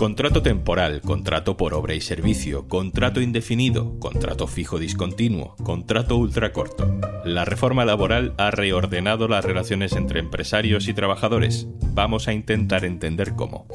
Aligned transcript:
Contrato 0.00 0.40
temporal, 0.40 1.02
contrato 1.02 1.58
por 1.58 1.74
obra 1.74 1.92
y 1.92 2.00
servicio, 2.00 2.66
contrato 2.68 3.20
indefinido, 3.20 3.98
contrato 3.98 4.46
fijo 4.46 4.78
discontinuo, 4.78 5.54
contrato 5.62 6.16
ultracorto. 6.16 6.98
La 7.26 7.44
reforma 7.44 7.84
laboral 7.84 8.32
ha 8.38 8.50
reordenado 8.50 9.28
las 9.28 9.44
relaciones 9.44 9.92
entre 9.92 10.20
empresarios 10.20 10.88
y 10.88 10.94
trabajadores. 10.94 11.68
Vamos 11.92 12.28
a 12.28 12.32
intentar 12.32 12.86
entender 12.86 13.34
cómo. 13.34 13.66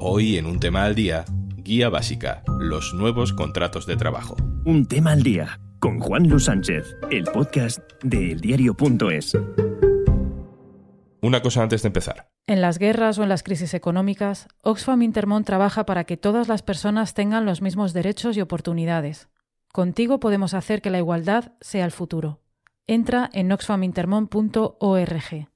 Hoy 0.00 0.38
en 0.38 0.46
un 0.46 0.58
tema 0.58 0.84
al 0.86 0.94
día, 0.94 1.26
guía 1.58 1.90
básica, 1.90 2.42
los 2.58 2.94
nuevos 2.94 3.34
contratos 3.34 3.84
de 3.84 3.96
trabajo. 3.96 4.36
Un 4.64 4.86
tema 4.86 5.12
al 5.12 5.22
día 5.22 5.60
con 5.80 6.00
Juan 6.00 6.26
Luis 6.30 6.44
Sánchez, 6.44 6.96
el 7.10 7.24
podcast 7.24 7.80
de 8.02 8.32
eldiario.es. 8.32 9.36
Una 11.20 11.42
cosa 11.42 11.62
antes 11.62 11.82
de 11.82 11.88
empezar. 11.88 12.30
En 12.46 12.60
las 12.60 12.78
guerras 12.78 13.18
o 13.18 13.24
en 13.24 13.28
las 13.28 13.42
crisis 13.42 13.74
económicas, 13.74 14.46
Oxfam 14.62 15.02
Intermont 15.02 15.44
trabaja 15.44 15.84
para 15.84 16.04
que 16.04 16.16
todas 16.16 16.46
las 16.48 16.62
personas 16.62 17.14
tengan 17.14 17.44
los 17.44 17.60
mismos 17.60 17.92
derechos 17.92 18.36
y 18.36 18.40
oportunidades. 18.40 19.28
Contigo 19.72 20.20
podemos 20.20 20.54
hacer 20.54 20.80
que 20.80 20.90
la 20.90 20.98
igualdad 20.98 21.52
sea 21.60 21.84
el 21.84 21.92
futuro. 21.92 22.40
Entra 22.86 23.28
en 23.32 23.50
oxfamintermont.org. 23.52 25.48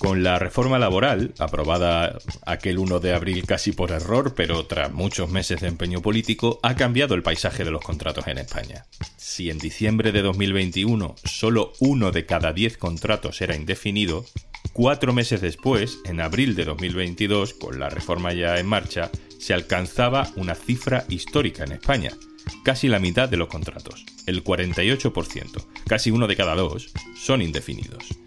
Con 0.00 0.22
la 0.22 0.38
reforma 0.38 0.78
laboral, 0.78 1.34
aprobada 1.38 2.18
aquel 2.46 2.78
1 2.78 3.00
de 3.00 3.12
abril 3.12 3.44
casi 3.44 3.72
por 3.72 3.90
error, 3.90 4.34
pero 4.34 4.64
tras 4.64 4.90
muchos 4.90 5.28
meses 5.28 5.60
de 5.60 5.68
empeño 5.68 6.00
político, 6.00 6.58
ha 6.62 6.74
cambiado 6.74 7.14
el 7.14 7.22
paisaje 7.22 7.64
de 7.64 7.70
los 7.70 7.84
contratos 7.84 8.26
en 8.26 8.38
España. 8.38 8.86
Si 9.18 9.50
en 9.50 9.58
diciembre 9.58 10.10
de 10.10 10.22
2021 10.22 11.16
solo 11.22 11.74
uno 11.80 12.12
de 12.12 12.24
cada 12.24 12.54
diez 12.54 12.78
contratos 12.78 13.42
era 13.42 13.54
indefinido, 13.54 14.24
cuatro 14.72 15.12
meses 15.12 15.42
después, 15.42 15.98
en 16.06 16.22
abril 16.22 16.56
de 16.56 16.64
2022, 16.64 17.52
con 17.52 17.78
la 17.78 17.90
reforma 17.90 18.32
ya 18.32 18.58
en 18.58 18.66
marcha, 18.66 19.10
se 19.38 19.52
alcanzaba 19.52 20.30
una 20.36 20.54
cifra 20.54 21.04
histórica 21.10 21.64
en 21.64 21.72
España. 21.72 22.12
Casi 22.64 22.88
la 22.88 23.00
mitad 23.00 23.28
de 23.28 23.36
los 23.36 23.48
contratos, 23.48 24.06
el 24.26 24.42
48%, 24.42 25.62
casi 25.86 26.10
uno 26.10 26.26
de 26.26 26.36
cada 26.36 26.54
dos, 26.54 26.90
son 27.14 27.42
indefinidos. 27.42 28.19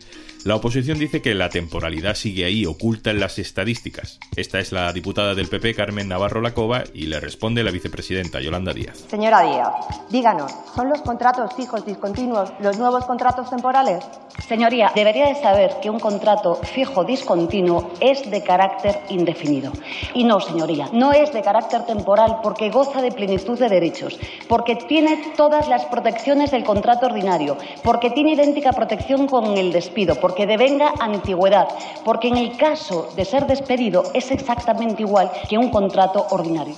La 0.45 0.55
oposición 0.55 0.99
dice 0.99 1.21
que 1.21 1.35
la 1.35 1.47
temporalidad 1.47 2.15
sigue 2.15 2.43
ahí, 2.43 2.65
oculta 2.65 3.11
en 3.11 3.21
las 3.21 3.39
estadísticas. 3.39 4.19
Esta 4.35 4.59
es 4.59 4.73
la 4.73 4.91
diputada 4.91 5.35
del 5.35 5.47
PP, 5.47 5.73
Carmen 5.73 6.09
Navarro 6.09 6.41
Lacova, 6.41 6.83
y 6.93 7.05
le 7.05 7.21
responde 7.21 7.63
la 7.63 7.71
vicepresidenta, 7.71 8.41
Yolanda 8.41 8.73
Díaz. 8.73 9.05
Señora 9.09 9.41
Díaz, 9.41 9.69
díganos, 10.09 10.51
¿son 10.75 10.89
los 10.89 11.01
contratos 11.01 11.53
fijos 11.55 11.85
discontinuos 11.85 12.51
los 12.59 12.77
nuevos 12.77 13.05
contratos 13.05 13.49
temporales? 13.49 14.03
Señoría, 14.53 14.91
debería 14.93 15.29
de 15.29 15.33
saber 15.33 15.77
que 15.81 15.89
un 15.89 15.99
contrato 15.99 16.53
fijo 16.61 17.03
discontinuo 17.03 17.89
es 17.99 18.29
de 18.29 18.43
carácter 18.43 18.99
indefinido. 19.09 19.71
Y 20.13 20.25
no, 20.25 20.39
señoría, 20.39 20.89
no 20.93 21.11
es 21.11 21.33
de 21.33 21.41
carácter 21.41 21.87
temporal 21.87 22.37
porque 22.43 22.69
goza 22.69 23.01
de 23.01 23.11
plenitud 23.11 23.57
de 23.57 23.67
derechos, 23.67 24.19
porque 24.47 24.75
tiene 24.75 25.33
todas 25.35 25.67
las 25.67 25.85
protecciones 25.85 26.51
del 26.51 26.63
contrato 26.63 27.07
ordinario, 27.07 27.57
porque 27.81 28.11
tiene 28.11 28.33
idéntica 28.33 28.73
protección 28.73 29.25
con 29.25 29.57
el 29.57 29.71
despido, 29.71 30.19
porque 30.21 30.45
devenga 30.45 30.93
antigüedad, 30.99 31.69
porque 32.05 32.27
en 32.27 32.37
el 32.37 32.55
caso 32.55 33.09
de 33.15 33.25
ser 33.25 33.47
despedido 33.47 34.03
es 34.13 34.29
exactamente 34.29 35.01
igual 35.01 35.31
que 35.49 35.57
un 35.57 35.71
contrato 35.71 36.27
ordinario. 36.29 36.75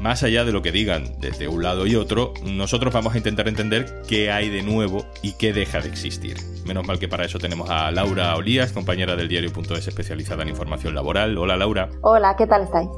Más 0.00 0.22
allá 0.22 0.44
de 0.44 0.52
lo 0.52 0.62
que 0.62 0.70
digan 0.70 1.18
desde 1.18 1.48
un 1.48 1.62
lado 1.62 1.84
y 1.86 1.96
otro, 1.96 2.32
nosotros 2.44 2.94
vamos 2.94 3.14
a 3.14 3.18
intentar 3.18 3.48
entender 3.48 4.02
qué 4.06 4.30
hay 4.30 4.48
de 4.48 4.62
nuevo 4.62 5.04
y 5.22 5.32
qué 5.32 5.52
deja 5.52 5.80
de 5.80 5.88
existir. 5.88 6.36
Menos 6.64 6.86
mal 6.86 7.00
que 7.00 7.08
para 7.08 7.24
eso 7.24 7.40
tenemos 7.40 7.68
a 7.68 7.90
Laura 7.90 8.36
Olías, 8.36 8.72
compañera 8.72 9.16
del 9.16 9.26
diario.es 9.26 9.88
especializada 9.88 10.42
en 10.42 10.50
información 10.50 10.94
laboral. 10.94 11.36
Hola 11.36 11.56
Laura. 11.56 11.88
Hola, 12.02 12.36
¿qué 12.36 12.46
tal 12.46 12.62
estáis? 12.62 12.88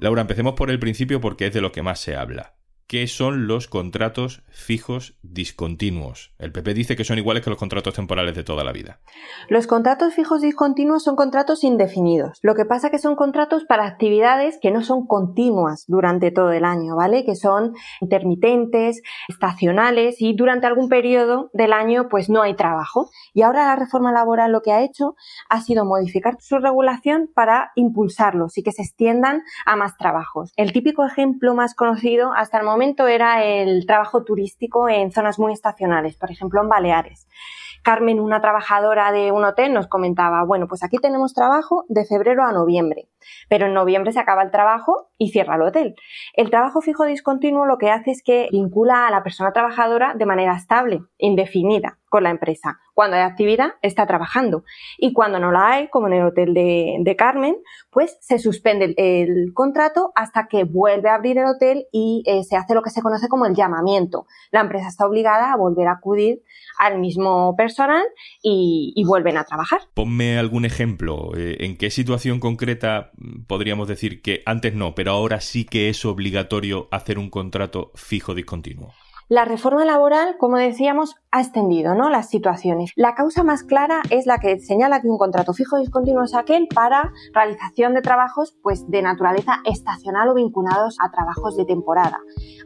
Laura, 0.00 0.22
empecemos 0.22 0.54
por 0.54 0.70
el 0.70 0.80
principio 0.80 1.20
porque 1.20 1.46
es 1.46 1.54
de 1.54 1.60
lo 1.60 1.70
que 1.70 1.82
más 1.82 2.00
se 2.00 2.16
habla. 2.16 2.54
¿Qué 2.90 3.06
son 3.06 3.46
los 3.46 3.68
contratos 3.68 4.42
fijos 4.48 5.16
discontinuos? 5.22 6.34
El 6.40 6.50
PP 6.50 6.74
dice 6.74 6.96
que 6.96 7.04
son 7.04 7.18
iguales 7.18 7.44
que 7.44 7.50
los 7.50 7.56
contratos 7.56 7.94
temporales 7.94 8.34
de 8.34 8.42
toda 8.42 8.64
la 8.64 8.72
vida. 8.72 8.98
Los 9.48 9.68
contratos 9.68 10.12
fijos 10.12 10.42
discontinuos 10.42 11.04
son 11.04 11.14
contratos 11.14 11.62
indefinidos. 11.62 12.40
Lo 12.42 12.56
que 12.56 12.64
pasa 12.64 12.88
es 12.88 12.90
que 12.90 12.98
son 12.98 13.14
contratos 13.14 13.64
para 13.64 13.86
actividades 13.86 14.58
que 14.60 14.72
no 14.72 14.82
son 14.82 15.06
continuas 15.06 15.84
durante 15.86 16.32
todo 16.32 16.50
el 16.50 16.64
año, 16.64 16.96
¿vale? 16.96 17.24
Que 17.24 17.36
son 17.36 17.74
intermitentes, 18.00 19.02
estacionales 19.28 20.20
y 20.20 20.34
durante 20.34 20.66
algún 20.66 20.88
periodo 20.88 21.48
del 21.52 21.72
año 21.72 22.08
pues 22.08 22.28
no 22.28 22.42
hay 22.42 22.56
trabajo. 22.56 23.08
Y 23.32 23.42
ahora 23.42 23.66
la 23.66 23.76
reforma 23.76 24.10
laboral 24.10 24.50
lo 24.50 24.62
que 24.62 24.72
ha 24.72 24.82
hecho 24.82 25.14
ha 25.48 25.60
sido 25.60 25.84
modificar 25.84 26.38
su 26.40 26.58
regulación 26.58 27.30
para 27.32 27.70
impulsarlos 27.76 28.58
y 28.58 28.64
que 28.64 28.72
se 28.72 28.82
extiendan 28.82 29.42
a 29.64 29.76
más 29.76 29.96
trabajos. 29.96 30.52
El 30.56 30.72
típico 30.72 31.06
ejemplo 31.06 31.54
más 31.54 31.76
conocido 31.76 32.32
hasta 32.32 32.58
el 32.58 32.64
momento 32.64 32.79
era 32.82 33.44
el 33.44 33.84
trabajo 33.86 34.24
turístico 34.24 34.88
en 34.88 35.12
zonas 35.12 35.38
muy 35.38 35.52
estacionales, 35.52 36.16
por 36.16 36.30
ejemplo 36.30 36.62
en 36.62 36.68
Baleares. 36.68 37.28
Carmen, 37.82 38.20
una 38.20 38.40
trabajadora 38.40 39.12
de 39.12 39.32
un 39.32 39.44
hotel, 39.44 39.72
nos 39.72 39.86
comentaba, 39.86 40.44
bueno, 40.44 40.66
pues 40.66 40.82
aquí 40.82 40.98
tenemos 40.98 41.32
trabajo 41.34 41.84
de 41.88 42.04
febrero 42.04 42.44
a 42.44 42.52
noviembre, 42.52 43.08
pero 43.48 43.66
en 43.66 43.74
noviembre 43.74 44.12
se 44.12 44.20
acaba 44.20 44.42
el 44.42 44.50
trabajo 44.50 45.10
y 45.18 45.30
cierra 45.30 45.56
el 45.56 45.62
hotel. 45.62 45.94
El 46.34 46.50
trabajo 46.50 46.80
fijo 46.80 47.04
discontinuo 47.04 47.66
lo 47.66 47.78
que 47.78 47.90
hace 47.90 48.10
es 48.10 48.22
que 48.22 48.48
vincula 48.50 49.06
a 49.06 49.10
la 49.10 49.22
persona 49.22 49.52
trabajadora 49.52 50.14
de 50.14 50.26
manera 50.26 50.56
estable, 50.56 51.00
indefinida, 51.18 51.99
con 52.10 52.24
la 52.24 52.30
empresa. 52.30 52.78
Cuando 52.92 53.16
hay 53.16 53.22
actividad, 53.22 53.74
está 53.80 54.06
trabajando. 54.06 54.64
Y 54.98 55.14
cuando 55.14 55.38
no 55.38 55.52
la 55.52 55.68
hay, 55.68 55.88
como 55.88 56.08
en 56.08 56.14
el 56.14 56.26
hotel 56.26 56.52
de, 56.52 57.16
Carmen, 57.16 57.56
pues 57.90 58.18
se 58.20 58.38
suspende 58.38 58.94
el, 58.96 59.52
contrato 59.54 60.12
hasta 60.14 60.48
que 60.48 60.64
vuelve 60.64 61.08
a 61.08 61.14
abrir 61.14 61.38
el 61.38 61.46
hotel 61.46 61.86
y 61.92 62.22
eh, 62.26 62.44
se 62.44 62.56
hace 62.56 62.74
lo 62.74 62.82
que 62.82 62.90
se 62.90 63.00
conoce 63.00 63.28
como 63.28 63.46
el 63.46 63.54
llamamiento. 63.54 64.26
La 64.50 64.60
empresa 64.60 64.88
está 64.88 65.06
obligada 65.06 65.52
a 65.52 65.56
volver 65.56 65.88
a 65.88 65.92
acudir 65.92 66.42
al 66.78 66.98
mismo 66.98 67.54
personal 67.56 68.02
y, 68.42 68.92
y 68.96 69.04
vuelven 69.04 69.36
a 69.36 69.44
trabajar. 69.44 69.80
Ponme 69.94 70.38
algún 70.38 70.64
ejemplo. 70.64 71.30
Eh, 71.36 71.58
¿En 71.60 71.76
qué 71.76 71.90
situación 71.90 72.40
concreta 72.40 73.12
podríamos 73.46 73.86
decir 73.86 74.20
que 74.22 74.42
antes 74.46 74.74
no, 74.74 74.94
pero 74.94 75.12
ahora 75.12 75.40
sí 75.40 75.64
que 75.64 75.88
es 75.88 76.04
obligatorio 76.04 76.88
hacer 76.90 77.18
un 77.18 77.30
contrato 77.30 77.92
fijo 77.94 78.34
discontinuo? 78.34 78.92
La 79.30 79.44
reforma 79.44 79.84
laboral, 79.84 80.36
como 80.38 80.56
decíamos, 80.56 81.14
ha 81.30 81.40
extendido 81.40 81.94
¿no? 81.94 82.10
las 82.10 82.28
situaciones. 82.28 82.90
La 82.96 83.14
causa 83.14 83.44
más 83.44 83.62
clara 83.62 84.02
es 84.10 84.26
la 84.26 84.38
que 84.38 84.58
señala 84.58 85.00
que 85.00 85.08
un 85.08 85.18
contrato 85.18 85.52
fijo 85.52 85.78
discontinuo 85.78 86.24
es 86.24 86.34
aquel 86.34 86.66
para 86.66 87.12
realización 87.32 87.94
de 87.94 88.02
trabajos 88.02 88.58
pues, 88.60 88.90
de 88.90 89.02
naturaleza 89.02 89.60
estacional 89.64 90.28
o 90.30 90.34
vinculados 90.34 90.96
a 91.00 91.12
trabajos 91.12 91.56
de 91.56 91.64
temporada. 91.64 92.18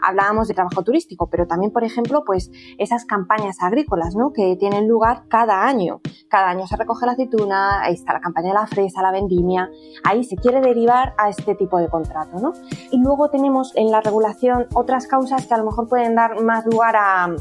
Hablábamos 0.02 0.48
de 0.48 0.54
trabajo 0.54 0.82
turístico, 0.82 1.28
pero 1.28 1.46
también, 1.46 1.70
por 1.70 1.84
ejemplo, 1.84 2.22
pues, 2.24 2.50
esas 2.78 3.04
campañas 3.04 3.58
agrícolas 3.60 4.16
¿no? 4.16 4.32
que 4.32 4.56
tienen 4.58 4.88
lugar 4.88 5.24
cada 5.28 5.66
año. 5.66 6.00
Cada 6.30 6.48
año 6.48 6.66
se 6.66 6.76
recoge 6.76 7.04
la 7.04 7.12
aceituna, 7.12 7.82
ahí 7.82 7.92
está 7.92 8.14
la 8.14 8.20
campaña 8.20 8.48
de 8.48 8.54
la 8.54 8.66
fresa, 8.66 9.02
la 9.02 9.12
vendimia, 9.12 9.68
ahí 10.02 10.24
se 10.24 10.36
quiere 10.36 10.62
derivar 10.62 11.12
a 11.18 11.28
este 11.28 11.54
tipo 11.56 11.76
de 11.76 11.90
contrato. 11.90 12.38
¿no? 12.38 12.54
Y 12.90 13.02
luego 13.02 13.28
tenemos 13.28 13.76
en 13.76 13.90
la 13.90 14.00
regulación 14.00 14.66
otras 14.72 15.06
causas 15.06 15.46
que 15.46 15.52
a 15.52 15.58
lo 15.58 15.66
mejor 15.66 15.90
pueden 15.90 16.14
dar 16.14 16.42
más 16.42 16.53
lugar 16.64 16.96
a, 16.96 17.34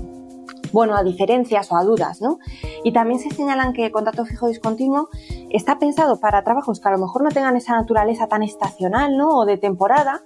bueno, 0.71 0.95
a 0.95 1.03
diferencias 1.03 1.71
o 1.71 1.77
a 1.77 1.83
dudas, 1.83 2.21
¿no? 2.21 2.39
Y 2.83 2.91
también 2.91 3.19
se 3.19 3.29
señalan 3.29 3.73
que 3.73 3.85
el 3.85 3.91
contrato 3.91 4.25
fijo 4.25 4.47
discontinuo 4.47 5.09
está 5.49 5.77
pensado 5.79 6.19
para 6.19 6.43
trabajos 6.43 6.79
que 6.79 6.87
a 6.89 6.91
lo 6.91 6.97
mejor 6.97 7.23
no 7.23 7.29
tengan 7.29 7.55
esa 7.55 7.73
naturaleza 7.73 8.27
tan 8.27 8.43
estacional, 8.43 9.15
¿no? 9.17 9.29
O 9.37 9.45
de 9.45 9.57
temporada, 9.57 10.21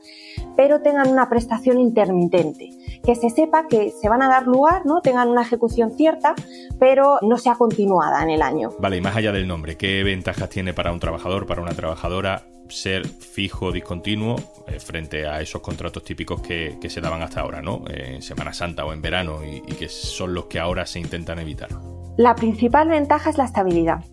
pero 0.55 0.81
tengan 0.81 1.11
una 1.11 1.29
prestación 1.29 1.79
intermitente, 1.79 2.69
que 3.07 3.15
se 3.15 3.29
sepa 3.29 3.67
que 3.69 3.89
se 3.89 4.09
van 4.09 4.21
a 4.21 4.27
dar 4.27 4.47
lugar, 4.47 4.85
¿no? 4.85 4.99
Tengan 4.99 5.29
una 5.29 5.41
ejecución 5.41 5.91
cierta, 5.91 6.35
pero 6.77 7.19
no 7.21 7.37
sea 7.37 7.55
continuada 7.55 8.21
en 8.21 8.31
el 8.31 8.41
año. 8.41 8.71
Vale, 8.79 8.97
y 8.97 9.01
más 9.01 9.15
allá 9.15 9.31
del 9.31 9.47
nombre, 9.47 9.77
¿qué 9.77 10.03
ventajas 10.03 10.49
tiene 10.49 10.73
para 10.73 10.91
un 10.91 10.99
trabajador, 10.99 11.47
para 11.47 11.61
una 11.61 11.71
trabajadora 11.71 12.43
ser 12.67 13.07
fijo, 13.07 13.71
discontinuo, 13.71 14.35
eh, 14.67 14.81
frente 14.81 15.25
a 15.25 15.39
esos 15.39 15.61
contratos 15.61 16.03
típicos 16.03 16.41
que, 16.41 16.77
se 16.89 16.99
daban 16.99 17.21
hasta 17.21 17.39
ahora, 17.39 17.61
¿no? 17.61 17.85
en 17.87 18.21
Semana 18.21 18.51
Santa 18.51 18.83
o 18.83 18.91
en 18.91 19.01
verano 19.01 19.39
y 19.45 19.61
que 19.75 19.87
son 19.87 20.33
los 20.33 20.47
que 20.47 20.59
ahora 20.59 20.85
se 20.85 20.99
intentan 20.99 21.39
evitar. 21.39 21.69
La 22.17 22.35
principal 22.35 22.89
ventaja 22.89 23.29
es 23.29 23.37
la 23.37 23.45
estabilidad. 23.45 24.03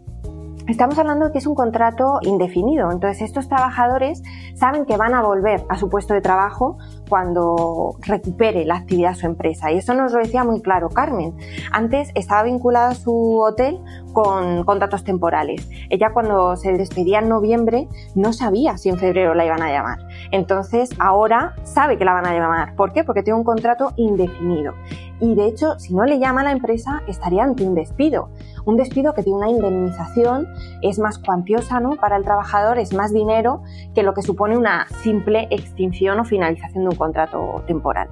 Estamos 0.66 0.98
hablando 0.98 1.26
de 1.26 1.32
que 1.32 1.38
es 1.38 1.46
un 1.46 1.54
contrato 1.54 2.20
indefinido, 2.22 2.90
entonces 2.90 3.20
estos 3.20 3.48
trabajadores 3.48 4.22
saben 4.54 4.86
que 4.86 4.96
van 4.96 5.12
a 5.12 5.22
volver 5.22 5.62
a 5.68 5.76
su 5.76 5.90
puesto 5.90 6.14
de 6.14 6.22
trabajo 6.22 6.78
cuando 7.10 7.96
recupere 8.00 8.64
la 8.64 8.76
actividad 8.76 9.14
su 9.14 9.26
empresa. 9.26 9.70
Y 9.70 9.76
eso 9.76 9.92
nos 9.92 10.12
lo 10.12 10.20
decía 10.20 10.42
muy 10.42 10.62
claro 10.62 10.88
Carmen. 10.88 11.34
Antes 11.70 12.10
estaba 12.14 12.44
vinculada 12.44 12.88
a 12.88 12.94
su 12.94 13.40
hotel 13.40 13.78
con 14.14 14.64
contratos 14.64 15.04
temporales. 15.04 15.68
Ella 15.90 16.14
cuando 16.14 16.56
se 16.56 16.72
despedía 16.72 17.18
en 17.18 17.28
noviembre 17.28 17.86
no 18.14 18.32
sabía 18.32 18.78
si 18.78 18.88
en 18.88 18.96
febrero 18.96 19.34
la 19.34 19.44
iban 19.44 19.60
a 19.60 19.70
llamar. 19.70 19.98
Entonces 20.30 20.88
ahora 20.98 21.54
sabe 21.64 21.98
que 21.98 22.06
la 22.06 22.14
van 22.14 22.26
a 22.26 22.32
llamar. 22.32 22.74
¿Por 22.74 22.94
qué? 22.94 23.04
Porque 23.04 23.22
tiene 23.22 23.38
un 23.38 23.44
contrato 23.44 23.92
indefinido. 23.96 24.72
Y 25.20 25.34
de 25.34 25.46
hecho, 25.46 25.78
si 25.78 25.94
no 25.94 26.04
le 26.04 26.18
llama 26.18 26.40
a 26.40 26.44
la 26.44 26.52
empresa, 26.52 27.02
estaría 27.06 27.44
ante 27.44 27.64
un 27.64 27.74
despido. 27.74 28.30
Un 28.66 28.76
despido 28.76 29.14
que 29.14 29.22
tiene 29.22 29.38
una 29.38 29.50
indemnización 29.50 30.48
es 30.82 30.98
más 30.98 31.18
cuantiosa 31.18 31.80
¿no? 31.80 31.96
para 31.96 32.16
el 32.16 32.24
trabajador, 32.24 32.78
es 32.78 32.94
más 32.94 33.12
dinero 33.12 33.62
que 33.94 34.02
lo 34.02 34.14
que 34.14 34.22
supone 34.22 34.56
una 34.56 34.86
simple 35.02 35.48
extinción 35.50 36.18
o 36.20 36.24
finalización 36.24 36.84
de 36.84 36.90
un 36.90 36.96
contrato 36.96 37.62
temporal. 37.66 38.08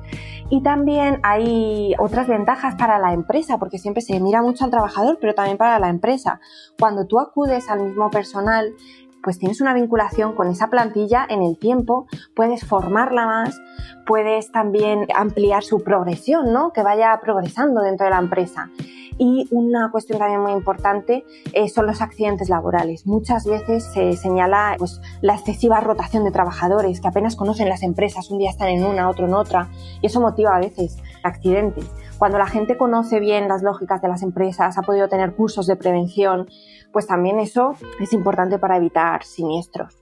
Y 0.50 0.62
también 0.62 1.20
hay 1.22 1.94
otras 1.98 2.28
ventajas 2.28 2.74
para 2.74 2.98
la 2.98 3.12
empresa, 3.14 3.58
porque 3.58 3.78
siempre 3.78 4.02
se 4.02 4.20
mira 4.20 4.42
mucho 4.42 4.64
al 4.64 4.70
trabajador, 4.70 5.18
pero 5.20 5.34
también 5.34 5.56
para 5.56 5.78
la 5.78 5.88
empresa. 5.88 6.40
Cuando 6.78 7.06
tú 7.06 7.18
acudes 7.18 7.70
al 7.70 7.82
mismo 7.82 8.10
personal, 8.10 8.74
pues 9.22 9.38
tienes 9.38 9.60
una 9.60 9.74
vinculación 9.74 10.34
con 10.34 10.48
esa 10.48 10.68
plantilla 10.68 11.26
en 11.28 11.42
el 11.42 11.58
tiempo, 11.58 12.06
puedes 12.34 12.64
formarla 12.64 13.26
más, 13.26 13.60
puedes 14.06 14.50
también 14.52 15.06
ampliar 15.14 15.62
su 15.62 15.82
progresión, 15.82 16.52
¿no? 16.52 16.72
Que 16.72 16.82
vaya 16.82 17.18
progresando 17.22 17.82
dentro 17.82 18.04
de 18.04 18.10
la 18.10 18.18
empresa. 18.18 18.70
Y 19.18 19.46
una 19.50 19.90
cuestión 19.90 20.18
también 20.18 20.40
muy 20.40 20.52
importante 20.52 21.24
eh, 21.52 21.68
son 21.68 21.86
los 21.86 22.00
accidentes 22.00 22.48
laborales. 22.48 23.06
Muchas 23.06 23.46
veces 23.46 23.84
se 23.92 24.16
señala 24.16 24.74
pues, 24.78 25.00
la 25.20 25.34
excesiva 25.34 25.80
rotación 25.80 26.24
de 26.24 26.30
trabajadores 26.30 27.00
que 27.00 27.08
apenas 27.08 27.36
conocen 27.36 27.68
las 27.68 27.82
empresas, 27.82 28.30
un 28.30 28.38
día 28.38 28.50
están 28.50 28.68
en 28.68 28.84
una, 28.84 29.08
otro 29.08 29.26
en 29.26 29.34
otra, 29.34 29.68
y 30.00 30.06
eso 30.06 30.20
motiva 30.20 30.56
a 30.56 30.60
veces 30.60 30.98
accidentes. 31.22 31.84
Cuando 32.18 32.38
la 32.38 32.46
gente 32.46 32.76
conoce 32.76 33.20
bien 33.20 33.48
las 33.48 33.62
lógicas 33.62 34.00
de 34.00 34.08
las 34.08 34.22
empresas, 34.22 34.78
ha 34.78 34.82
podido 34.82 35.08
tener 35.08 35.34
cursos 35.34 35.66
de 35.66 35.76
prevención, 35.76 36.48
pues 36.92 37.06
también 37.06 37.40
eso 37.40 37.74
es 38.00 38.12
importante 38.12 38.58
para 38.58 38.76
evitar 38.76 39.24
siniestros. 39.24 40.01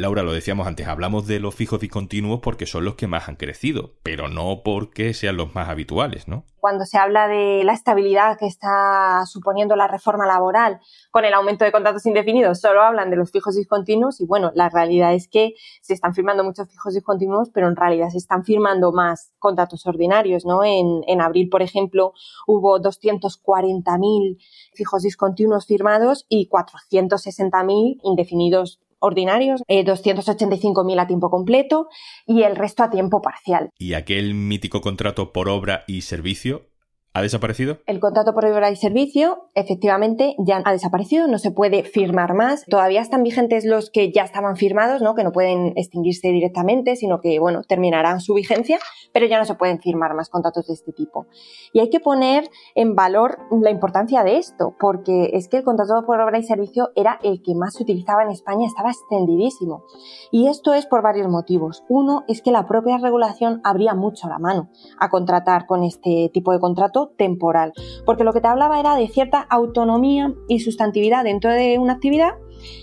Laura, 0.00 0.22
lo 0.22 0.32
decíamos 0.32 0.66
antes, 0.66 0.88
hablamos 0.88 1.26
de 1.26 1.40
los 1.40 1.54
fijos 1.54 1.80
discontinuos 1.80 2.40
porque 2.40 2.64
son 2.64 2.84
los 2.84 2.94
que 2.94 3.06
más 3.06 3.28
han 3.28 3.36
crecido, 3.36 3.92
pero 4.02 4.28
no 4.28 4.62
porque 4.64 5.12
sean 5.12 5.36
los 5.36 5.54
más 5.54 5.68
habituales, 5.68 6.26
¿no? 6.26 6.44
Cuando 6.58 6.84
se 6.84 6.98
habla 6.98 7.28
de 7.28 7.64
la 7.64 7.72
estabilidad 7.72 8.38
que 8.38 8.46
está 8.46 9.24
suponiendo 9.26 9.76
la 9.76 9.88
reforma 9.88 10.26
laboral 10.26 10.80
con 11.10 11.24
el 11.24 11.34
aumento 11.34 11.64
de 11.64 11.72
contratos 11.72 12.04
indefinidos, 12.06 12.60
solo 12.60 12.82
hablan 12.82 13.10
de 13.10 13.16
los 13.16 13.30
fijos 13.30 13.56
discontinuos 13.56 14.20
y 14.20 14.26
bueno, 14.26 14.52
la 14.54 14.68
realidad 14.68 15.14
es 15.14 15.28
que 15.28 15.54
se 15.82 15.94
están 15.94 16.14
firmando 16.14 16.44
muchos 16.44 16.68
fijos 16.68 16.94
discontinuos, 16.94 17.50
pero 17.50 17.68
en 17.68 17.76
realidad 17.76 18.08
se 18.10 18.18
están 18.18 18.44
firmando 18.44 18.92
más 18.92 19.32
contratos 19.38 19.86
ordinarios, 19.86 20.44
¿no? 20.44 20.64
En, 20.64 21.02
en 21.06 21.20
abril, 21.20 21.48
por 21.48 21.62
ejemplo, 21.62 22.12
hubo 22.46 22.78
240.000 22.78 24.38
fijos 24.74 25.02
discontinuos 25.02 25.66
firmados 25.66 26.26
y 26.28 26.48
460.000 26.48 28.00
indefinidos 28.02 28.80
ordinarios, 29.00 29.62
285.000 29.68 30.96
eh, 30.96 31.00
a 31.00 31.06
tiempo 31.06 31.30
completo 31.30 31.88
y 32.26 32.42
el 32.42 32.56
resto 32.56 32.84
a 32.84 32.90
tiempo 32.90 33.20
parcial. 33.20 33.70
¿Y 33.78 33.94
aquel 33.94 34.34
mítico 34.34 34.80
contrato 34.80 35.32
por 35.32 35.48
obra 35.48 35.84
y 35.86 36.02
servicio? 36.02 36.70
¿Ha 37.12 37.22
desaparecido? 37.22 37.78
El 37.86 37.98
contrato 37.98 38.32
por 38.34 38.44
obra 38.44 38.70
y 38.70 38.76
servicio 38.76 39.48
efectivamente 39.56 40.36
ya 40.38 40.62
ha 40.64 40.70
desaparecido, 40.70 41.26
no 41.26 41.38
se 41.38 41.50
puede 41.50 41.82
firmar 41.82 42.34
más. 42.34 42.64
Todavía 42.66 43.00
están 43.00 43.24
vigentes 43.24 43.64
los 43.64 43.90
que 43.90 44.12
ya 44.12 44.22
estaban 44.22 44.54
firmados, 44.54 45.02
¿no? 45.02 45.16
que 45.16 45.24
no 45.24 45.32
pueden 45.32 45.72
extinguirse 45.74 46.28
directamente, 46.28 46.94
sino 46.94 47.20
que 47.20 47.40
bueno, 47.40 47.62
terminarán 47.64 48.20
su 48.20 48.34
vigencia, 48.34 48.78
pero 49.12 49.26
ya 49.26 49.40
no 49.40 49.44
se 49.44 49.56
pueden 49.56 49.80
firmar 49.80 50.14
más 50.14 50.28
contratos 50.28 50.68
de 50.68 50.74
este 50.74 50.92
tipo. 50.92 51.26
Y 51.72 51.80
hay 51.80 51.90
que 51.90 51.98
poner 51.98 52.48
en 52.76 52.94
valor 52.94 53.38
la 53.60 53.70
importancia 53.70 54.22
de 54.22 54.36
esto, 54.36 54.76
porque 54.78 55.30
es 55.32 55.48
que 55.48 55.56
el 55.56 55.64
contrato 55.64 56.06
por 56.06 56.20
obra 56.20 56.38
y 56.38 56.44
servicio 56.44 56.90
era 56.94 57.18
el 57.24 57.42
que 57.42 57.56
más 57.56 57.74
se 57.74 57.82
utilizaba 57.82 58.22
en 58.22 58.30
España, 58.30 58.68
estaba 58.68 58.90
extendidísimo. 58.90 59.82
Y 60.30 60.46
esto 60.46 60.74
es 60.74 60.86
por 60.86 61.02
varios 61.02 61.26
motivos. 61.26 61.82
Uno 61.88 62.22
es 62.28 62.40
que 62.40 62.52
la 62.52 62.68
propia 62.68 62.98
regulación 62.98 63.60
abría 63.64 63.94
mucho 63.94 64.28
la 64.28 64.38
mano 64.38 64.70
a 65.00 65.10
contratar 65.10 65.66
con 65.66 65.82
este 65.82 66.30
tipo 66.32 66.52
de 66.52 66.60
contrato 66.60 66.99
temporal, 67.08 67.72
porque 68.04 68.24
lo 68.24 68.32
que 68.32 68.40
te 68.40 68.48
hablaba 68.48 68.80
era 68.80 68.96
de 68.96 69.08
cierta 69.08 69.40
autonomía 69.40 70.32
y 70.48 70.60
sustantividad 70.60 71.24
dentro 71.24 71.50
de 71.52 71.78
una 71.78 71.94
actividad 71.94 72.34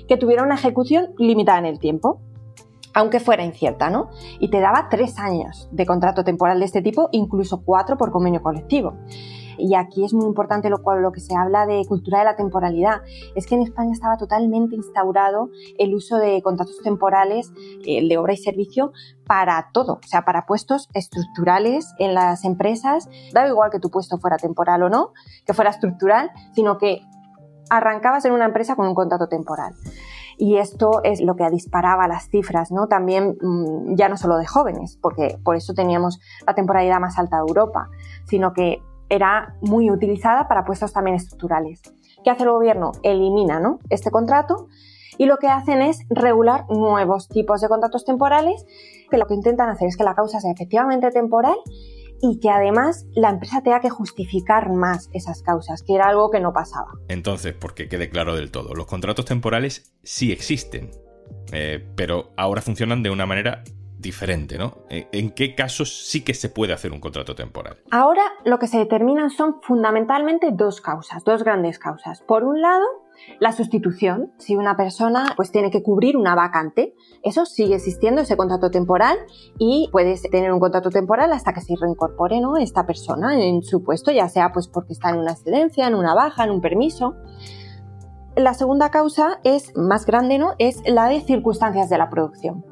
que 0.07 0.17
tuviera 0.17 0.43
una 0.43 0.55
ejecución 0.55 1.13
limitada 1.17 1.59
en 1.59 1.65
el 1.65 1.79
tiempo 1.79 2.21
aunque 2.97 3.19
fuera 3.19 3.45
incierta, 3.45 3.91
¿no? 3.91 4.09
Y 4.39 4.49
te 4.49 4.59
daba 4.59 4.87
tres 4.89 5.19
años 5.19 5.69
de 5.71 5.85
contrato 5.85 6.23
temporal 6.23 6.57
de 6.57 6.65
este 6.65 6.81
tipo, 6.81 7.09
incluso 7.11 7.61
cuatro 7.63 7.95
por 7.95 8.11
convenio 8.11 8.41
colectivo. 8.41 8.95
Y 9.59 9.75
aquí 9.75 10.03
es 10.03 10.15
muy 10.15 10.25
importante 10.25 10.67
lo, 10.71 10.81
cual, 10.81 11.03
lo 11.03 11.11
que 11.11 11.19
se 11.19 11.35
habla 11.35 11.67
de 11.67 11.85
cultura 11.87 12.19
de 12.19 12.25
la 12.25 12.35
temporalidad. 12.35 13.01
Es 13.35 13.45
que 13.45 13.53
en 13.53 13.61
España 13.61 13.91
estaba 13.93 14.17
totalmente 14.17 14.75
instaurado 14.75 15.51
el 15.77 15.93
uso 15.93 16.17
de 16.17 16.41
contratos 16.41 16.79
temporales, 16.83 17.51
el 17.85 18.09
de 18.09 18.17
obra 18.17 18.33
y 18.33 18.37
servicio, 18.37 18.93
para 19.27 19.69
todo, 19.73 19.99
o 20.03 20.07
sea, 20.07 20.23
para 20.25 20.47
puestos 20.47 20.89
estructurales 20.95 21.93
en 21.99 22.15
las 22.15 22.45
empresas. 22.45 23.09
Da 23.31 23.47
igual 23.47 23.69
que 23.69 23.79
tu 23.79 23.91
puesto 23.91 24.17
fuera 24.17 24.37
temporal 24.37 24.81
o 24.81 24.89
no, 24.89 25.13
que 25.45 25.53
fuera 25.53 25.69
estructural, 25.69 26.31
sino 26.55 26.79
que 26.79 27.01
arrancabas 27.69 28.25
en 28.25 28.31
una 28.31 28.45
empresa 28.45 28.75
con 28.75 28.87
un 28.87 28.95
contrato 28.95 29.27
temporal. 29.27 29.75
Y 30.37 30.57
esto 30.57 31.01
es 31.03 31.19
lo 31.21 31.35
que 31.35 31.49
disparaba 31.49 32.07
las 32.07 32.29
cifras, 32.29 32.71
¿no? 32.71 32.87
También 32.87 33.37
mm, 33.41 33.95
ya 33.95 34.07
no 34.07 34.17
solo 34.17 34.37
de 34.37 34.45
jóvenes, 34.45 34.99
porque 35.01 35.37
por 35.43 35.55
eso 35.55 35.73
teníamos 35.73 36.19
la 36.45 36.53
temporalidad 36.53 36.99
más 36.99 37.17
alta 37.17 37.37
de 37.37 37.43
Europa, 37.47 37.89
sino 38.25 38.53
que 38.53 38.81
era 39.09 39.55
muy 39.61 39.89
utilizada 39.89 40.47
para 40.47 40.65
puestos 40.65 40.93
también 40.93 41.15
estructurales. 41.15 41.81
¿Qué 42.23 42.29
hace 42.29 42.43
el 42.43 42.51
gobierno? 42.51 42.91
Elimina 43.03 43.59
¿no? 43.59 43.79
este 43.89 44.11
contrato 44.11 44.67
y 45.17 45.25
lo 45.25 45.37
que 45.37 45.47
hacen 45.47 45.81
es 45.81 46.05
regular 46.09 46.65
nuevos 46.69 47.27
tipos 47.27 47.61
de 47.61 47.69
contratos 47.69 48.05
temporales 48.05 48.65
que 49.09 49.17
lo 49.17 49.25
que 49.25 49.33
intentan 49.33 49.69
hacer 49.69 49.87
es 49.87 49.97
que 49.97 50.03
la 50.03 50.15
causa 50.15 50.39
sea 50.39 50.51
efectivamente 50.51 51.09
temporal 51.11 51.55
y 52.21 52.39
que 52.39 52.49
además 52.49 53.05
la 53.13 53.29
empresa 53.29 53.61
tenga 53.61 53.79
que 53.79 53.89
justificar 53.89 54.71
más 54.71 55.09
esas 55.13 55.41
causas, 55.41 55.83
que 55.83 55.95
era 55.95 56.07
algo 56.07 56.29
que 56.31 56.39
no 56.39 56.53
pasaba. 56.53 56.91
Entonces, 57.07 57.53
porque 57.53 57.87
quede 57.87 58.09
claro 58.09 58.35
del 58.35 58.51
todo, 58.51 58.73
los 58.73 58.87
contratos 58.87 59.25
temporales 59.25 59.93
sí 60.03 60.31
existen, 60.31 60.91
eh, 61.51 61.85
pero 61.95 62.31
ahora 62.37 62.61
funcionan 62.61 63.03
de 63.03 63.09
una 63.09 63.25
manera 63.25 63.63
diferente, 63.97 64.57
¿no? 64.57 64.77
¿En 64.89 65.31
qué 65.31 65.55
casos 65.55 66.07
sí 66.07 66.23
que 66.23 66.33
se 66.33 66.49
puede 66.49 66.73
hacer 66.73 66.91
un 66.91 66.99
contrato 66.99 67.35
temporal? 67.35 67.77
Ahora 67.91 68.21
lo 68.45 68.59
que 68.59 68.67
se 68.67 68.77
determinan 68.77 69.29
son 69.29 69.61
fundamentalmente 69.61 70.49
dos 70.51 70.81
causas, 70.81 71.23
dos 71.23 71.43
grandes 71.43 71.79
causas. 71.79 72.21
Por 72.21 72.43
un 72.43 72.61
lado, 72.61 72.85
la 73.39 73.51
sustitución, 73.51 74.31
si 74.37 74.55
una 74.55 74.75
persona 74.75 75.33
pues 75.35 75.51
tiene 75.51 75.71
que 75.71 75.83
cubrir 75.83 76.17
una 76.17 76.35
vacante, 76.35 76.95
eso 77.23 77.45
sigue 77.45 77.75
existiendo 77.75 78.21
ese 78.21 78.37
contrato 78.37 78.69
temporal 78.71 79.17
y 79.57 79.89
puedes 79.91 80.21
tener 80.23 80.51
un 80.51 80.59
contrato 80.59 80.89
temporal 80.89 81.33
hasta 81.33 81.53
que 81.53 81.61
se 81.61 81.75
reincorpore 81.79 82.39
¿no? 82.41 82.57
esta 82.57 82.85
persona 82.85 83.41
en 83.41 83.61
su 83.63 83.83
puesto, 83.83 84.11
ya 84.11 84.29
sea 84.29 84.51
pues 84.51 84.67
porque 84.67 84.93
está 84.93 85.09
en 85.09 85.17
una 85.17 85.31
excedencia, 85.31 85.87
en 85.87 85.95
una 85.95 86.13
baja, 86.13 86.43
en 86.43 86.51
un 86.51 86.61
permiso. 86.61 87.15
La 88.35 88.53
segunda 88.53 88.91
causa 88.91 89.39
es 89.43 89.75
más 89.75 90.05
grande, 90.05 90.37
¿no? 90.37 90.53
Es 90.59 90.83
la 90.85 91.07
de 91.09 91.21
circunstancias 91.21 91.89
de 91.89 91.97
la 91.97 92.09
producción. 92.11 92.63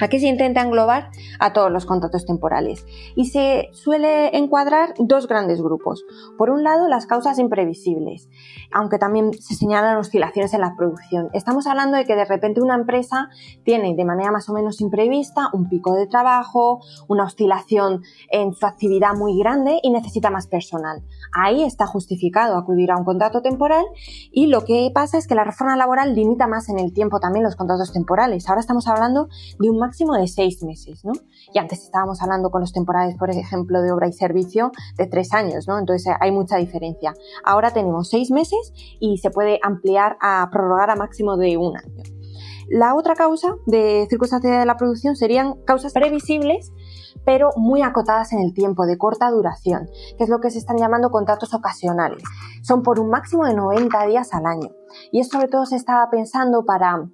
Aquí 0.00 0.20
se 0.20 0.26
intenta 0.26 0.60
englobar 0.60 1.10
a 1.38 1.52
todos 1.52 1.70
los 1.70 1.86
contratos 1.86 2.26
temporales 2.26 2.84
y 3.14 3.26
se 3.26 3.68
suele 3.72 4.36
encuadrar 4.36 4.94
dos 4.98 5.26
grandes 5.26 5.62
grupos. 5.62 6.04
Por 6.36 6.50
un 6.50 6.62
lado, 6.62 6.88
las 6.88 7.06
causas 7.06 7.38
imprevisibles, 7.38 8.28
aunque 8.72 8.98
también 8.98 9.32
se 9.32 9.54
señalan 9.54 9.96
oscilaciones 9.96 10.52
en 10.52 10.60
la 10.60 10.74
producción. 10.76 11.30
Estamos 11.32 11.66
hablando 11.66 11.96
de 11.96 12.04
que 12.04 12.14
de 12.14 12.26
repente 12.26 12.60
una 12.60 12.74
empresa 12.74 13.30
tiene 13.64 13.94
de 13.94 14.04
manera 14.04 14.30
más 14.30 14.48
o 14.48 14.52
menos 14.52 14.80
imprevista 14.80 15.48
un 15.52 15.68
pico 15.68 15.94
de 15.94 16.06
trabajo, 16.06 16.80
una 17.08 17.24
oscilación 17.24 18.02
en 18.30 18.52
su 18.52 18.66
actividad 18.66 19.14
muy 19.14 19.38
grande 19.38 19.80
y 19.82 19.90
necesita 19.90 20.30
más 20.30 20.46
personal. 20.46 21.02
Ahí 21.32 21.62
está 21.62 21.86
justificado 21.86 22.56
acudir 22.56 22.90
a 22.90 22.96
un 22.96 23.04
contrato 23.04 23.40
temporal 23.40 23.84
y 24.30 24.46
lo 24.46 24.64
que 24.64 24.90
pasa 24.92 25.16
es 25.16 25.26
que 25.26 25.34
la 25.34 25.44
reforma 25.44 25.76
laboral 25.76 26.14
limita 26.14 26.46
más 26.46 26.68
en 26.68 26.78
el 26.78 26.92
tiempo 26.92 27.18
también 27.20 27.44
los 27.44 27.56
contratos 27.56 27.92
temporales. 27.92 28.48
Ahora 28.48 28.60
estamos 28.60 28.88
hablando 28.88 29.28
de 29.58 29.70
un 29.70 29.78
máximo 29.86 30.14
de 30.14 30.26
seis 30.26 30.62
meses, 30.62 31.04
¿no? 31.04 31.12
Y 31.54 31.58
antes 31.58 31.82
estábamos 31.84 32.20
hablando 32.20 32.50
con 32.50 32.60
los 32.60 32.72
temporales, 32.72 33.16
por 33.16 33.30
ejemplo, 33.30 33.80
de 33.82 33.92
obra 33.92 34.08
y 34.08 34.12
servicio 34.12 34.72
de 34.96 35.06
tres 35.06 35.32
años, 35.32 35.68
¿no? 35.68 35.78
Entonces 35.78 36.12
hay 36.20 36.32
mucha 36.32 36.56
diferencia. 36.56 37.14
Ahora 37.44 37.70
tenemos 37.70 38.10
seis 38.10 38.30
meses 38.30 38.72
y 38.98 39.18
se 39.18 39.30
puede 39.30 39.60
ampliar 39.62 40.16
a 40.20 40.48
prorrogar 40.50 40.90
a 40.90 40.96
máximo 40.96 41.36
de 41.36 41.56
un 41.56 41.76
año. 41.76 42.02
La 42.68 42.96
otra 42.96 43.14
causa 43.14 43.54
de 43.66 44.08
circunstancias 44.10 44.58
de 44.58 44.66
la 44.66 44.76
producción 44.76 45.14
serían 45.14 45.54
causas 45.64 45.92
previsibles, 45.92 46.72
pero 47.24 47.50
muy 47.56 47.82
acotadas 47.82 48.32
en 48.32 48.40
el 48.40 48.54
tiempo, 48.54 48.86
de 48.86 48.98
corta 48.98 49.30
duración, 49.30 49.88
que 50.18 50.24
es 50.24 50.28
lo 50.28 50.40
que 50.40 50.50
se 50.50 50.58
están 50.58 50.76
llamando 50.76 51.10
contratos 51.10 51.54
ocasionales. 51.54 52.24
Son 52.62 52.82
por 52.82 52.98
un 52.98 53.08
máximo 53.08 53.46
de 53.46 53.54
90 53.54 54.06
días 54.06 54.34
al 54.34 54.46
año. 54.46 54.70
Y 55.12 55.20
esto 55.20 55.36
sobre 55.36 55.48
todo 55.48 55.64
se 55.64 55.76
estaba 55.76 56.10
pensando 56.10 56.64
para 56.64 57.08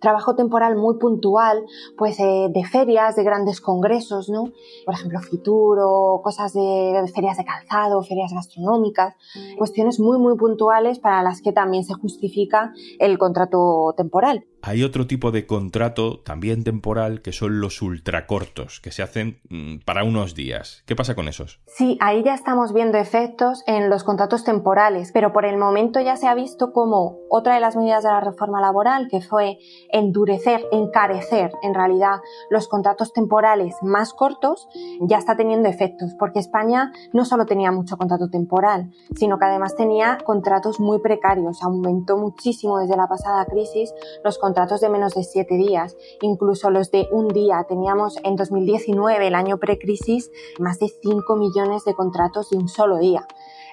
trabajo 0.00 0.34
temporal 0.34 0.76
muy 0.76 0.98
puntual, 0.98 1.64
pues 1.96 2.18
eh, 2.20 2.48
de 2.50 2.64
ferias, 2.64 3.16
de 3.16 3.24
grandes 3.24 3.60
congresos, 3.60 4.28
¿no? 4.28 4.44
Por 4.84 4.94
ejemplo, 4.94 5.20
Fituro, 5.20 6.20
cosas 6.22 6.52
de, 6.52 7.10
ferias 7.14 7.36
de 7.36 7.44
calzado, 7.44 8.02
ferias 8.02 8.32
gastronómicas, 8.32 9.14
cuestiones 9.58 10.00
muy, 10.00 10.18
muy 10.18 10.36
puntuales 10.36 10.98
para 10.98 11.22
las 11.22 11.40
que 11.42 11.52
también 11.52 11.84
se 11.84 11.94
justifica 11.94 12.72
el 12.98 13.18
contrato 13.18 13.94
temporal. 13.96 14.44
Hay 14.66 14.82
otro 14.82 15.06
tipo 15.06 15.30
de 15.30 15.46
contrato 15.46 16.18
también 16.18 16.64
temporal 16.64 17.22
que 17.22 17.30
son 17.30 17.60
los 17.60 17.82
ultracortos, 17.82 18.80
que 18.80 18.90
se 18.90 19.04
hacen 19.04 19.38
mm, 19.48 19.84
para 19.84 20.02
unos 20.02 20.34
días. 20.34 20.82
¿Qué 20.86 20.96
pasa 20.96 21.14
con 21.14 21.28
esos? 21.28 21.60
Sí, 21.66 21.96
ahí 22.00 22.24
ya 22.24 22.34
estamos 22.34 22.72
viendo 22.72 22.98
efectos 22.98 23.62
en 23.68 23.88
los 23.88 24.02
contratos 24.02 24.42
temporales, 24.42 25.12
pero 25.12 25.32
por 25.32 25.44
el 25.44 25.56
momento 25.56 26.00
ya 26.00 26.16
se 26.16 26.26
ha 26.26 26.34
visto 26.34 26.72
como 26.72 27.20
otra 27.30 27.54
de 27.54 27.60
las 27.60 27.76
medidas 27.76 28.02
de 28.02 28.10
la 28.10 28.20
reforma 28.20 28.60
laboral, 28.60 29.06
que 29.08 29.20
fue 29.20 29.58
endurecer, 29.92 30.66
encarecer 30.72 31.52
en 31.62 31.72
realidad 31.72 32.16
los 32.50 32.66
contratos 32.66 33.12
temporales 33.12 33.76
más 33.82 34.12
cortos, 34.14 34.68
ya 35.00 35.18
está 35.18 35.36
teniendo 35.36 35.68
efectos, 35.68 36.14
porque 36.18 36.40
España 36.40 36.90
no 37.12 37.24
solo 37.24 37.46
tenía 37.46 37.70
mucho 37.70 37.96
contrato 37.96 38.30
temporal, 38.30 38.90
sino 39.14 39.38
que 39.38 39.44
además 39.44 39.76
tenía 39.76 40.18
contratos 40.24 40.80
muy 40.80 40.98
precarios. 40.98 41.62
Aumentó 41.62 42.16
muchísimo 42.16 42.80
desde 42.80 42.96
la 42.96 43.06
pasada 43.06 43.44
crisis 43.44 43.94
los 44.24 44.38
contratos 44.38 44.55
de 44.56 44.88
menos 44.88 45.14
de 45.14 45.22
siete 45.22 45.54
días, 45.56 45.96
incluso 46.22 46.70
los 46.70 46.90
de 46.90 47.08
un 47.12 47.28
día. 47.28 47.66
Teníamos 47.68 48.16
en 48.24 48.36
2019, 48.36 49.26
el 49.26 49.34
año 49.34 49.58
precrisis, 49.58 50.30
más 50.58 50.78
de 50.78 50.88
5 50.88 51.36
millones 51.36 51.84
de 51.84 51.92
contratos 51.92 52.48
de 52.48 52.56
un 52.56 52.68
solo 52.68 52.96
día. 52.96 53.26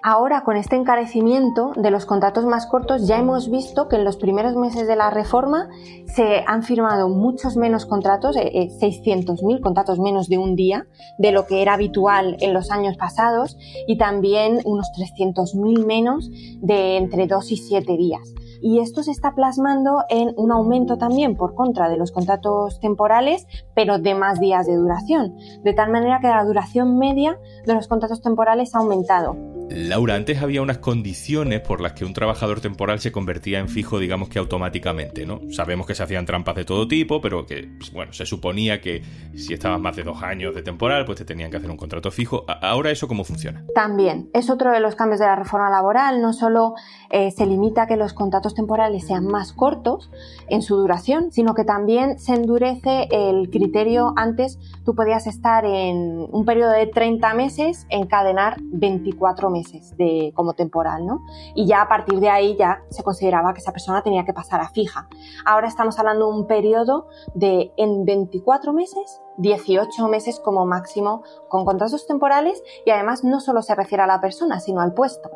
Ahora, 0.04 0.44
con 0.44 0.58
este 0.58 0.76
encarecimiento 0.76 1.72
de 1.78 1.90
los 1.90 2.06
contratos 2.06 2.46
más 2.46 2.66
cortos, 2.66 3.08
ya 3.08 3.18
hemos 3.18 3.50
visto 3.50 3.88
que 3.88 3.96
en 3.96 4.04
los 4.04 4.18
primeros 4.18 4.58
meses 4.58 4.86
de 4.86 4.98
la 4.98 5.10
reforma 5.10 5.70
se 6.14 6.44
han 6.46 6.64
firmado 6.64 7.08
muchos 7.08 7.56
menos 7.56 7.86
contratos, 7.86 8.36
600.000 8.36 9.58
eh, 9.58 9.62
contratos 9.62 10.00
menos 10.00 10.28
de 10.28 10.38
un 10.38 10.58
día, 10.58 10.86
de 11.18 11.32
lo 11.32 11.48
que 11.48 11.62
era 11.62 11.76
habitual 11.76 12.36
en 12.42 12.54
los 12.54 12.72
años 12.72 12.98
pasados, 12.98 13.58
y 13.88 13.98
también 13.98 14.60
unos 14.66 14.90
300.000 14.98 15.86
menos 15.86 16.30
de 16.60 16.98
entre 16.98 17.26
2 17.26 17.52
y 17.54 17.56
7 17.56 17.96
días 17.96 18.34
y 18.64 18.80
esto 18.80 19.04
se 19.04 19.12
está 19.12 19.36
plasmando 19.36 20.06
en 20.10 20.34
un 20.38 20.52
aumento 20.52 20.98
también 20.98 21.36
por 21.36 21.54
contra 21.54 21.90
de 21.90 21.98
los 21.98 22.14
contratos 22.14 22.80
temporales, 22.80 23.46
pero 23.76 24.00
de 24.00 24.16
más 24.16 24.40
días 24.40 24.66
de 24.66 24.78
duración, 24.78 25.36
de 25.64 25.74
tal 25.74 25.92
manera 25.92 26.20
que 26.22 26.28
la 26.28 26.46
duración 26.46 26.98
media 26.98 27.38
de 27.66 27.74
los 27.74 27.90
contratos 27.90 28.22
temporales 28.22 28.74
ha 28.74 28.80
aumentado. 28.80 29.53
Laura, 29.70 30.16
antes 30.16 30.42
había 30.42 30.62
unas 30.62 30.78
condiciones 30.80 31.62
por 31.62 31.82
las 31.82 31.94
que 31.94 32.06
un 32.06 32.14
trabajador 32.14 32.62
temporal 32.62 33.00
se 33.00 33.12
convertía 33.12 33.60
en 33.60 33.70
fijo, 33.70 33.98
digamos 33.98 34.30
que 34.30 34.38
automáticamente, 34.38 35.26
¿no? 35.26 35.40
Sabemos 35.52 35.88
que 35.88 35.96
se 35.96 36.04
hacían 36.04 36.26
trampas 36.26 36.56
de 36.56 36.66
todo 36.66 36.88
tipo, 36.88 37.22
pero 37.22 37.46
que, 37.46 37.70
pues, 37.78 37.92
bueno, 37.92 38.14
se 38.14 38.26
suponía 38.26 38.82
que 38.82 39.02
si 39.36 39.54
estabas 39.54 39.80
más 39.80 39.96
de 39.96 40.04
dos 40.04 40.22
años 40.22 40.54
de 40.54 40.62
temporal, 40.62 41.06
pues 41.06 41.18
te 41.20 41.26
tenían 41.26 41.50
que 41.50 41.58
hacer 41.58 41.72
un 41.72 41.78
contrato 41.78 42.12
fijo. 42.12 42.46
Ahora 42.62 42.92
eso 42.92 43.08
cómo 43.08 43.24
funciona? 43.24 43.66
También, 43.74 44.30
es 44.34 44.50
otro 44.50 44.72
de 44.72 44.80
los 44.80 44.96
cambios 44.96 45.20
de 45.20 45.26
la 45.26 45.36
reforma 45.36 45.70
laboral, 45.70 46.22
no 46.22 46.34
solo 46.34 46.76
eh, 47.10 47.32
se 47.32 47.46
limita 47.46 47.84
a 47.84 47.88
que 47.88 47.96
los 47.96 48.14
contratos 48.14 48.54
temporales 48.54 49.08
sean 49.08 49.26
más 49.26 49.54
cortos 49.54 50.12
en 50.50 50.62
su 50.62 50.76
duración, 50.76 51.32
sino 51.32 51.56
que 51.56 51.64
también 51.64 52.20
se 52.20 52.36
endurece 52.36 53.08
el 53.12 53.50
criterio, 53.50 54.14
antes 54.18 54.60
tú 54.86 54.94
podías 54.94 55.26
estar 55.26 55.66
en 55.66 56.28
un 56.32 56.46
periodo 56.46 56.72
de 56.72 56.86
30 56.88 57.34
meses, 57.34 57.88
encadenar 57.90 58.58
24 58.62 59.50
meses 59.50 59.53
de, 59.98 60.32
como 60.36 60.54
temporal, 60.54 61.06
¿no? 61.06 61.22
Y 61.56 61.66
ya 61.66 61.82
a 61.82 61.88
partir 61.88 62.20
de 62.20 62.30
ahí 62.30 62.56
ya 62.58 62.84
se 62.90 63.04
consideraba 63.04 63.54
que 63.54 63.60
esa 63.60 63.72
persona 63.72 64.02
tenía 64.02 64.26
que 64.26 64.34
pasar 64.34 64.62
a 64.62 64.70
fija. 64.70 65.08
Ahora 65.46 65.68
estamos 65.68 66.00
hablando 66.00 66.28
de 66.28 66.38
un 66.38 66.48
periodo 66.48 67.08
de 67.34 67.72
en 67.78 68.06
24 68.06 68.74
meses 68.74 69.22
18 69.38 70.08
meses 70.08 70.40
como 70.40 70.66
máximo 70.66 71.24
con 71.50 71.66
contratos 71.66 72.06
temporales 72.08 72.62
y 72.86 72.92
además 72.92 73.24
no 73.24 73.40
solo 73.40 73.62
se 73.62 73.76
refiere 73.76 74.04
a 74.04 74.08
la 74.08 74.22
persona, 74.22 74.60
sino 74.60 74.82
al 74.82 74.94
puesto. 74.94 75.30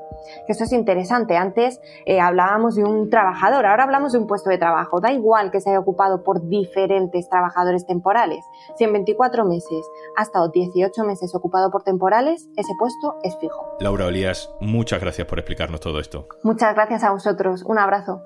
Que 0.46 0.54
eso 0.54 0.64
es 0.64 0.72
interesante. 0.72 1.38
Antes 1.38 1.80
eh, 2.06 2.20
hablábamos 2.20 2.76
de 2.76 2.84
un 2.84 3.10
trabajador, 3.10 3.66
ahora 3.66 3.84
hablamos 3.84 4.12
de 4.12 4.20
un 4.20 4.28
puesto 4.28 4.50
de 4.50 4.58
trabajo. 4.58 5.00
Da 5.00 5.12
igual 5.12 5.52
que 5.52 5.62
se 5.62 5.70
haya 5.70 5.80
ocupado 5.80 6.24
por 6.24 6.48
diferentes 6.48 7.30
trabajadores 7.30 7.86
temporales. 7.86 8.44
Si 8.78 8.84
en 8.84 8.94
24 8.94 9.46
meses 9.46 9.86
ha 10.18 10.24
estado 10.24 10.50
18 10.50 11.04
meses 11.04 11.34
ocupado 11.36 11.72
por 11.72 11.84
temporales, 11.84 12.48
ese 12.56 12.74
puesto 12.78 13.18
es 13.24 13.38
fijo. 13.40 13.78
Laura 13.80 14.06
Olías, 14.06 14.52
muchas 14.60 15.02
gracias 15.02 15.28
por 15.28 15.40
explicarnos 15.40 15.80
todo 15.80 16.00
esto. 16.00 16.28
Muchas 16.44 16.74
gracias 16.74 17.04
a 17.04 17.12
vosotros. 17.12 17.64
Un 17.64 17.80
abrazo. 17.80 18.22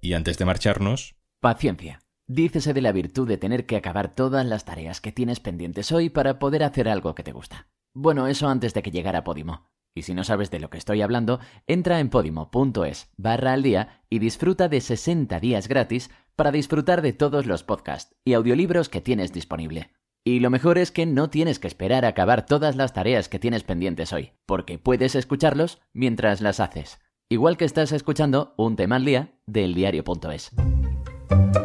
Y 0.00 0.14
antes 0.14 0.38
de 0.38 0.44
marcharnos... 0.44 1.16
Paciencia. 1.40 2.00
Dícese 2.30 2.74
de 2.74 2.82
la 2.82 2.92
virtud 2.92 3.26
de 3.26 3.38
tener 3.38 3.64
que 3.64 3.76
acabar 3.76 4.14
todas 4.14 4.44
las 4.44 4.66
tareas 4.66 5.00
que 5.00 5.12
tienes 5.12 5.40
pendientes 5.40 5.90
hoy 5.92 6.10
para 6.10 6.38
poder 6.38 6.62
hacer 6.62 6.86
algo 6.86 7.14
que 7.14 7.22
te 7.22 7.32
gusta. 7.32 7.68
Bueno, 7.94 8.26
eso 8.26 8.48
antes 8.48 8.74
de 8.74 8.82
que 8.82 8.90
llegara 8.90 9.24
Podimo. 9.24 9.70
Y 9.94 10.02
si 10.02 10.12
no 10.12 10.24
sabes 10.24 10.50
de 10.50 10.60
lo 10.60 10.68
que 10.68 10.76
estoy 10.76 11.00
hablando, 11.00 11.40
entra 11.66 12.00
en 12.00 12.10
podimo.es 12.10 13.10
barra 13.16 13.54
al 13.54 13.62
día 13.62 14.02
y 14.10 14.18
disfruta 14.18 14.68
de 14.68 14.82
60 14.82 15.40
días 15.40 15.68
gratis 15.68 16.10
para 16.36 16.52
disfrutar 16.52 17.00
de 17.00 17.14
todos 17.14 17.46
los 17.46 17.64
podcasts 17.64 18.14
y 18.26 18.34
audiolibros 18.34 18.90
que 18.90 19.00
tienes 19.00 19.32
disponible. 19.32 19.90
Y 20.22 20.40
lo 20.40 20.50
mejor 20.50 20.76
es 20.76 20.92
que 20.92 21.06
no 21.06 21.30
tienes 21.30 21.58
que 21.58 21.66
esperar 21.66 22.04
a 22.04 22.08
acabar 22.08 22.44
todas 22.44 22.76
las 22.76 22.92
tareas 22.92 23.30
que 23.30 23.38
tienes 23.38 23.64
pendientes 23.64 24.12
hoy, 24.12 24.32
porque 24.44 24.78
puedes 24.78 25.14
escucharlos 25.14 25.80
mientras 25.94 26.42
las 26.42 26.60
haces. 26.60 27.00
Igual 27.30 27.56
que 27.56 27.64
estás 27.64 27.90
escuchando 27.92 28.52
un 28.58 28.76
tema 28.76 28.96
al 28.96 29.06
día 29.06 29.32
del 29.46 29.74
diario.es. 29.74 30.52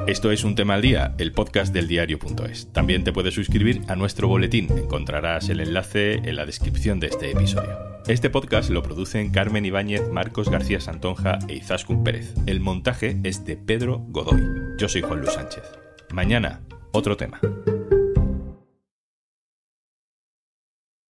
Esto 0.07 0.31
es 0.31 0.43
Un 0.43 0.55
Tema 0.55 0.75
al 0.75 0.81
Día, 0.81 1.15
el 1.17 1.31
podcast 1.31 1.73
del 1.73 1.87
diario.es. 1.87 2.71
También 2.71 3.03
te 3.03 3.13
puedes 3.13 3.33
suscribir 3.33 3.81
a 3.87 3.95
nuestro 3.95 4.27
boletín. 4.27 4.67
Encontrarás 4.77 5.49
el 5.49 5.59
enlace 5.59 6.15
en 6.15 6.35
la 6.35 6.45
descripción 6.45 6.99
de 6.99 7.07
este 7.07 7.31
episodio. 7.31 7.77
Este 8.07 8.29
podcast 8.29 8.69
lo 8.69 8.83
producen 8.83 9.31
Carmen 9.31 9.65
Ibáñez, 9.65 10.09
Marcos 10.09 10.49
García 10.49 10.81
Santonja 10.81 11.39
e 11.47 11.55
Izaskun 11.55 12.03
Pérez. 12.03 12.33
El 12.45 12.59
montaje 12.59 13.17
es 13.23 13.45
de 13.45 13.55
Pedro 13.55 13.99
Godoy. 14.09 14.43
Yo 14.77 14.89
soy 14.89 15.01
Juan 15.01 15.21
Luis 15.21 15.33
Sánchez. 15.33 15.63
Mañana, 16.11 16.61
otro 16.91 17.15
tema. 17.15 17.39